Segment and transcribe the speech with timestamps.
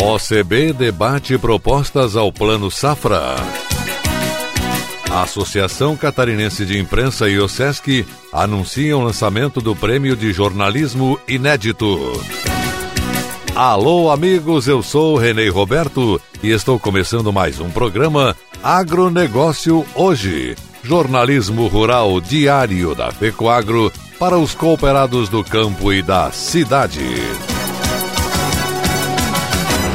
[0.00, 3.34] OCB debate propostas ao Plano Safra.
[5.10, 11.18] A Associação Catarinense de Imprensa e o SESC anunciam o lançamento do Prêmio de Jornalismo
[11.26, 12.12] Inédito.
[13.56, 20.54] Alô, amigos, eu sou Renê Roberto e estou começando mais um programa Agronegócio Hoje.
[20.84, 27.02] Jornalismo rural diário da Pecoagro para os cooperados do campo e da cidade.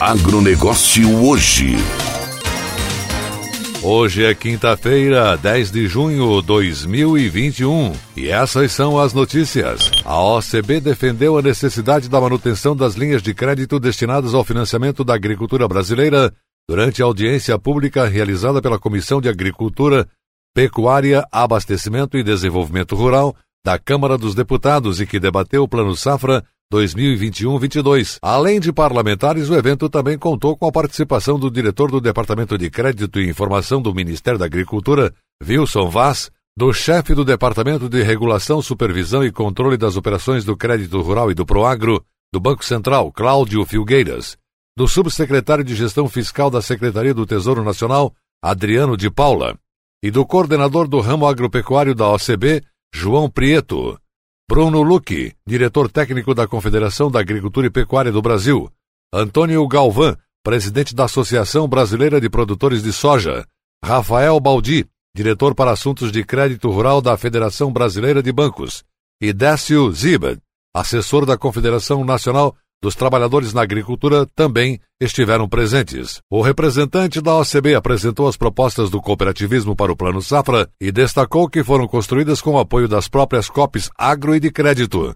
[0.00, 1.76] Agronegócio hoje.
[3.82, 9.90] Hoje é quinta-feira, 10 de junho de 2021, e essas são as notícias.
[10.06, 15.12] A OCB defendeu a necessidade da manutenção das linhas de crédito destinadas ao financiamento da
[15.12, 16.32] agricultura brasileira
[16.66, 20.08] durante a audiência pública realizada pela Comissão de Agricultura,
[20.54, 26.42] Pecuária, Abastecimento e Desenvolvimento Rural da Câmara dos Deputados e que debateu o Plano Safra
[26.72, 28.18] 2021-22.
[28.22, 32.70] Além de parlamentares, o evento também contou com a participação do diretor do Departamento de
[32.70, 38.62] Crédito e Informação do Ministério da Agricultura, Wilson Vaz, do chefe do Departamento de Regulação,
[38.62, 43.64] Supervisão e Controle das Operações do Crédito Rural e do Proagro, do Banco Central, Cláudio
[43.64, 44.36] Filgueiras,
[44.76, 49.58] do subsecretário de Gestão Fiscal da Secretaria do Tesouro Nacional, Adriano de Paula,
[50.02, 52.62] e do coordenador do ramo agropecuário da OCB,
[52.94, 53.98] João Prieto.
[54.50, 58.68] Bruno Luque, diretor técnico da Confederação da Agricultura e Pecuária do Brasil.
[59.14, 63.46] Antônio Galvão, presidente da Associação Brasileira de Produtores de Soja.
[63.80, 68.82] Rafael Baldi, diretor para assuntos de crédito rural da Federação Brasileira de Bancos.
[69.20, 70.40] E Décio Zibed,
[70.74, 76.20] assessor da Confederação Nacional dos Trabalhadores na Agricultura, também estiveram presentes.
[76.30, 81.48] O representante da OCB apresentou as propostas do cooperativismo para o Plano Safra e destacou
[81.48, 85.14] que foram construídas com o apoio das próprias COPs agro e de crédito.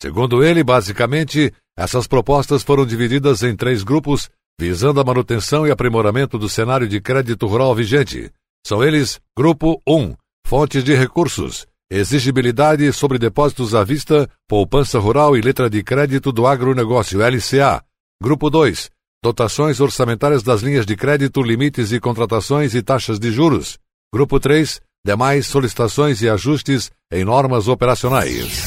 [0.00, 4.28] Segundo ele, basicamente, essas propostas foram divididas em três grupos,
[4.60, 8.30] visando a manutenção e aprimoramento do cenário de crédito rural vigente.
[8.66, 10.14] São eles: Grupo 1,
[10.46, 16.44] Fontes de Recursos, Exigibilidade sobre depósitos à vista, poupança rural e letra de crédito do
[16.44, 17.80] agronegócio LCA.
[18.20, 18.90] Grupo 2.
[19.22, 23.78] Dotações orçamentárias das linhas de crédito, limites e contratações e taxas de juros.
[24.12, 24.80] Grupo 3.
[25.04, 28.64] Demais solicitações e ajustes em normas operacionais.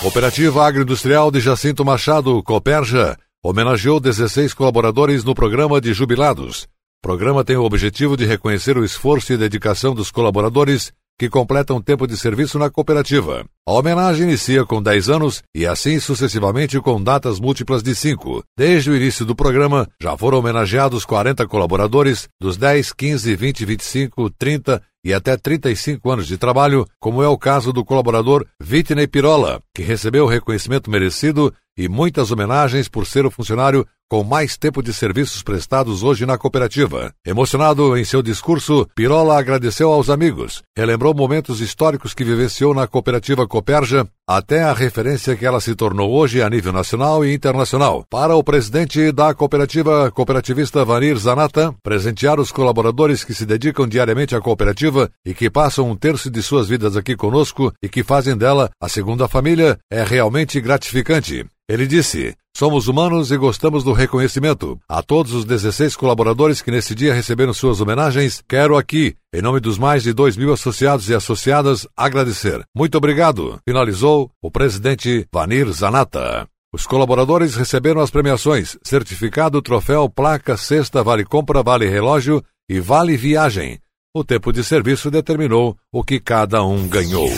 [0.00, 6.62] Cooperativa Agroindustrial de Jacinto Machado, Coperja, homenageou 16 colaboradores no programa de jubilados.
[6.62, 10.90] O programa tem o objetivo de reconhecer o esforço e dedicação dos colaboradores
[11.20, 13.44] que completam tempo de serviço na cooperativa.
[13.68, 18.42] A homenagem inicia com 10 anos e assim sucessivamente com datas múltiplas de 5.
[18.56, 24.30] Desde o início do programa, já foram homenageados 40 colaboradores dos 10, 15, 20, 25,
[24.30, 29.60] 30 e até 35 anos de trabalho, como é o caso do colaborador Vitney Pirola,
[29.76, 34.82] que recebeu o reconhecimento merecido e muitas homenagens por ser o funcionário com mais tempo
[34.82, 37.12] de serviços prestados hoje na cooperativa.
[37.24, 43.46] Emocionado em seu discurso, Pirola agradeceu aos amigos, relembrou momentos históricos que vivenciou na cooperativa
[43.46, 48.04] Coperja, até a referência que ela se tornou hoje a nível nacional e internacional.
[48.10, 54.34] Para o presidente da cooperativa cooperativista Vanir Zanata, presentear os colaboradores que se dedicam diariamente
[54.34, 58.36] à cooperativa e que passam um terço de suas vidas aqui conosco e que fazem
[58.36, 61.46] dela a segunda família é realmente gratificante.
[61.70, 64.76] Ele disse: Somos humanos e gostamos do reconhecimento.
[64.88, 69.60] A todos os 16 colaboradores que nesse dia receberam suas homenagens, quero aqui, em nome
[69.60, 72.60] dos mais de 2 mil associados e associadas, agradecer.
[72.76, 76.48] Muito obrigado, finalizou o presidente Vanir Zanata.
[76.74, 83.16] Os colaboradores receberam as premiações: certificado, troféu, placa, cesta, vale compra, vale relógio e vale
[83.16, 83.78] viagem.
[84.12, 87.30] O tempo de serviço determinou o que cada um ganhou.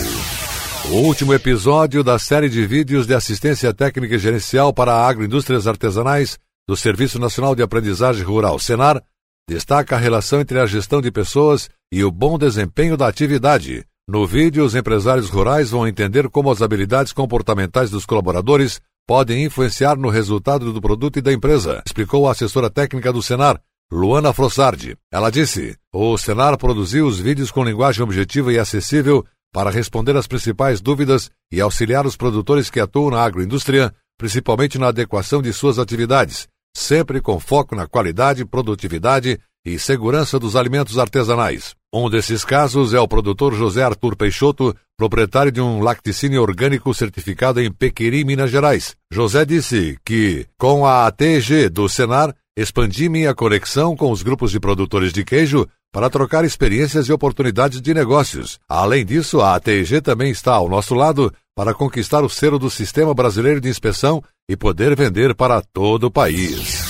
[0.91, 6.37] O último episódio da série de vídeos de assistência técnica e gerencial para agroindústrias artesanais
[6.67, 9.01] do Serviço Nacional de Aprendizagem Rural, Senar,
[9.49, 13.85] destaca a relação entre a gestão de pessoas e o bom desempenho da atividade.
[14.07, 19.95] No vídeo, os empresários rurais vão entender como as habilidades comportamentais dos colaboradores podem influenciar
[19.95, 23.59] no resultado do produto e da empresa, explicou a assessora técnica do Senar,
[23.89, 24.97] Luana Frossardi.
[25.09, 30.25] Ela disse: o Senar produziu os vídeos com linguagem objetiva e acessível para responder às
[30.25, 35.77] principais dúvidas e auxiliar os produtores que atuam na agroindústria, principalmente na adequação de suas
[35.77, 41.75] atividades, sempre com foco na qualidade, produtividade e segurança dos alimentos artesanais.
[41.93, 47.61] Um desses casos é o produtor José Arthur Peixoto, proprietário de um lacticínio orgânico certificado
[47.61, 48.95] em Pequeri, Minas Gerais.
[49.11, 54.59] José disse que, com a ATG do Senar, expandi minha conexão com os grupos de
[54.59, 58.59] produtores de queijo para trocar experiências e oportunidades de negócios.
[58.67, 63.13] Além disso, a ATG também está ao nosso lado para conquistar o selo do Sistema
[63.13, 66.83] Brasileiro de Inspeção e poder vender para todo o país.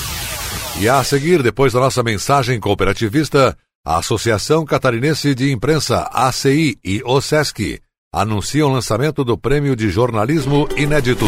[0.80, 7.04] E a seguir, depois da nossa mensagem cooperativista, a Associação Catarinense de Imprensa, ACI e
[7.04, 7.82] OSESC
[8.14, 11.26] anunciam o lançamento do Prêmio de Jornalismo Inédito.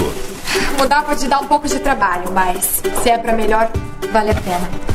[0.77, 3.69] Mudar pode dar um pouco de trabalho, mas se é para melhor,
[4.13, 4.94] vale a pena.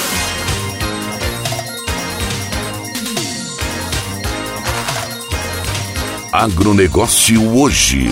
[6.41, 8.07] Agronegócio hoje.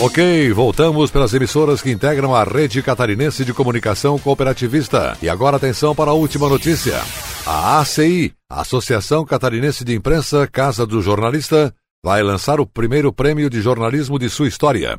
[0.00, 5.14] Ok, voltamos pelas emissoras que integram a rede catarinense de comunicação cooperativista.
[5.20, 6.94] E agora atenção para a última notícia.
[7.44, 11.70] A ACI, Associação Catarinense de Imprensa, Casa do Jornalista,
[12.02, 14.98] vai lançar o primeiro prêmio de jornalismo de sua história.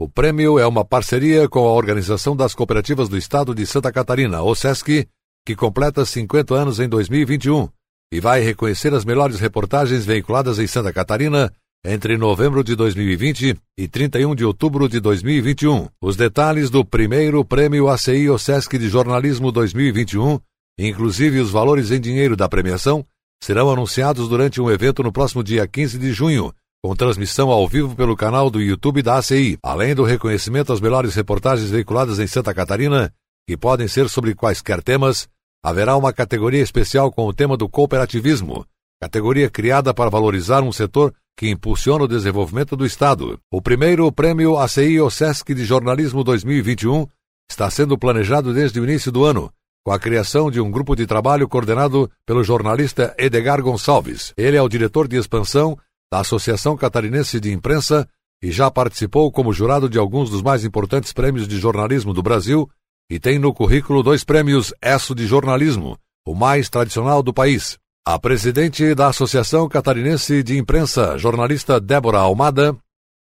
[0.00, 4.42] O prêmio é uma parceria com a Organização das Cooperativas do Estado de Santa Catarina,
[4.42, 5.06] OSESC,
[5.46, 7.68] que completa 50 anos em 2021
[8.12, 11.50] e vai reconhecer as melhores reportagens veiculadas em Santa Catarina
[11.84, 15.88] entre novembro de 2020 e 31 de outubro de 2021.
[16.00, 20.38] Os detalhes do primeiro Prêmio ACI OSESC de Jornalismo 2021,
[20.78, 23.04] inclusive os valores em dinheiro da premiação,
[23.42, 26.54] serão anunciados durante um evento no próximo dia 15 de junho,
[26.84, 31.14] com transmissão ao vivo pelo canal do YouTube da ACI, além do reconhecimento às melhores
[31.14, 33.10] reportagens veiculadas em Santa Catarina,
[33.48, 35.28] que podem ser sobre quaisquer temas,
[35.62, 38.66] haverá uma categoria especial com o tema do cooperativismo,
[39.00, 43.38] categoria criada para valorizar um setor que impulsiona o desenvolvimento do Estado.
[43.50, 47.06] O primeiro prêmio ACI OSESC de Jornalismo 2021
[47.50, 49.52] está sendo planejado desde o início do ano,
[49.84, 54.32] com a criação de um grupo de trabalho coordenado pelo jornalista Edgar Gonçalves.
[54.36, 55.78] Ele é o diretor de expansão
[56.12, 58.08] da Associação Catarinense de Imprensa
[58.42, 62.68] e já participou como jurado de alguns dos mais importantes prêmios de jornalismo do Brasil
[63.12, 67.76] e tem no currículo dois prêmios ESSO de jornalismo, o mais tradicional do país.
[68.06, 72.74] A presidente da Associação Catarinense de Imprensa, jornalista Débora Almada,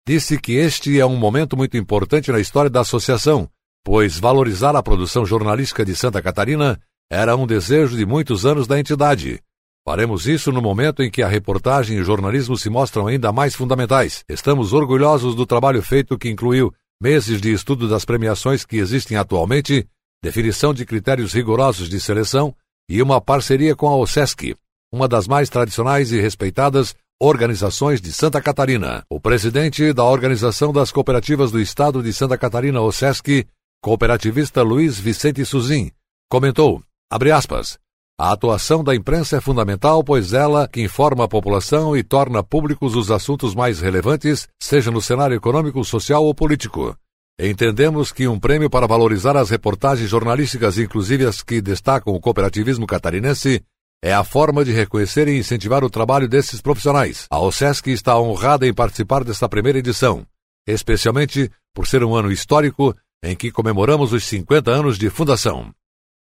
[0.08, 3.50] disse que este é um momento muito importante na história da associação,
[3.84, 6.80] pois valorizar a produção jornalística de Santa Catarina
[7.12, 9.42] era um desejo de muitos anos da entidade.
[9.86, 13.56] Faremos isso no momento em que a reportagem e o jornalismo se mostram ainda mais
[13.56, 14.24] fundamentais.
[14.30, 19.88] Estamos orgulhosos do trabalho feito que incluiu meses de estudo das premiações que existem atualmente,
[20.24, 22.56] definição de critérios rigorosos de seleção
[22.88, 24.56] e uma parceria com a OSESC,
[24.94, 29.04] uma das mais tradicionais e respeitadas organizações de Santa Catarina.
[29.10, 33.48] O presidente da Organização das Cooperativas do Estado de Santa Catarina, OSESC,
[33.82, 35.92] cooperativista Luiz Vicente Suzin,
[36.30, 37.80] comentou, abre aspas,
[38.22, 42.96] a atuação da imprensa é fundamental, pois ela que informa a população e torna públicos
[42.96, 46.96] os assuntos mais relevantes, seja no cenário econômico, social ou político.
[47.40, 52.86] Entendemos que um prêmio para valorizar as reportagens jornalísticas, inclusive as que destacam o cooperativismo
[52.86, 53.64] catarinense,
[54.04, 57.26] é a forma de reconhecer e incentivar o trabalho desses profissionais.
[57.32, 60.24] A OSESC está honrada em participar desta primeira edição,
[60.68, 65.74] especialmente por ser um ano histórico em que comemoramos os 50 anos de fundação.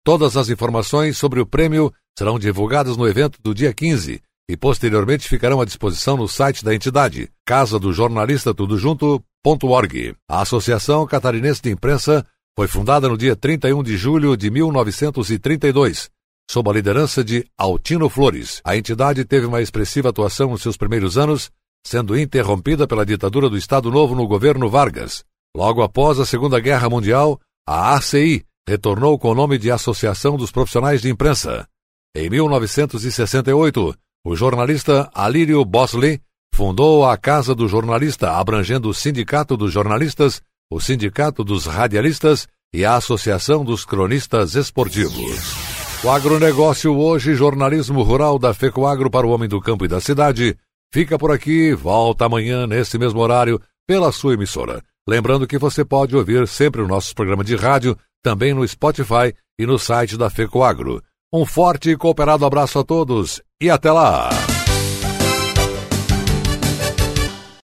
[0.03, 5.29] Todas as informações sobre o prêmio serão divulgadas no evento do dia 15 e posteriormente
[5.29, 10.15] ficarão à disposição no site da entidade, casa do jornalista tudo junto.org.
[10.27, 12.25] A Associação Catarinense de Imprensa
[12.57, 16.09] foi fundada no dia 31 de julho de 1932,
[16.49, 18.59] sob a liderança de Altino Flores.
[18.65, 21.51] A entidade teve uma expressiva atuação nos seus primeiros anos,
[21.85, 25.23] sendo interrompida pela ditadura do Estado Novo no governo Vargas.
[25.55, 30.51] Logo após a Segunda Guerra Mundial, a ACI retornou com o nome de Associação dos
[30.51, 31.67] Profissionais de Imprensa.
[32.15, 33.95] Em 1968,
[34.25, 36.21] o jornalista Alírio Bosley
[36.53, 42.85] fundou a Casa do Jornalista, abrangendo o Sindicato dos Jornalistas, o Sindicato dos Radialistas e
[42.85, 45.69] a Associação dos Cronistas Esportivos.
[46.03, 50.55] O agronegócio hoje, jornalismo rural da FECOAGro para o homem do campo e da cidade,
[50.93, 54.83] fica por aqui, volta amanhã nesse mesmo horário pela sua emissora.
[55.07, 59.65] Lembrando que você pode ouvir sempre o nosso programa de rádio, também no Spotify e
[59.65, 61.01] no site da FECOAGro.
[61.33, 64.29] Um forte e cooperado abraço a todos e até lá!